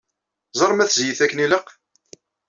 [0.59, 1.67] Ẓer ma tzeyyet akken ilaq.